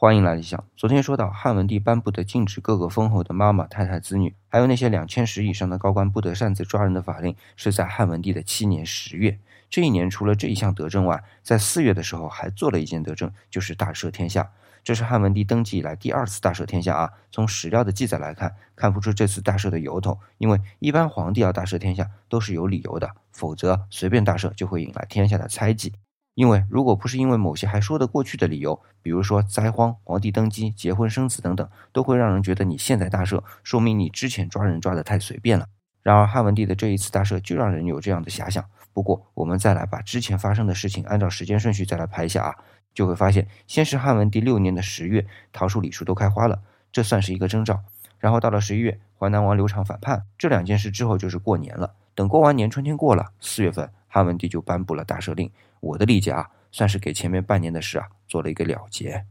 [0.00, 0.64] 欢迎来理想。
[0.76, 9.40] 昨天说到汉文帝颁布的禁止各个封侯的妈妈、太太、子女，还有那些两千石以上的高官不得擅自抓人的法令，是在汉文帝的七年十月。
[9.68, 14.52] 这一年除了这一项德政外，在四月的时候还做了一件德政，就是大赦天下。
[14.84, 17.10] 这是汉文帝登基以来第二次大赦天下啊。
[17.32, 25.92] 从史料的记载来看，看不出这次大赦的由头，因为一般皇帝要大赦天下都是有理由的，否则随便大赦就会引来天下的猜忌。
[26.38, 35.66] 因为如果不是因为某些还说得过去的理由，比如说灾荒、皇帝登基、结婚生子等等，都会让人觉得你现在大赦，说明你之前抓人抓得太随便了。
[36.00, 38.64] 然而汉文帝的这一次大赦就让人有这样的遐想。
[38.92, 42.54] 不过我们再来把之前发生的事情按照时间顺序再来排一下啊，
[42.94, 46.62] 就会发现，先是汉文帝六年的十月，桃树、李树都开花了，
[46.92, 47.80] 这算是一个征兆。
[48.20, 51.94] 然后到了十一月，淮南王刘长反叛，这两件事之后就是过年了。
[52.14, 53.90] 等过完年，春天过了，四月份。
[54.08, 59.24] 汉文帝就颁布了大赦令，我的理解啊，算是给前面半年的事啊做了一个了结。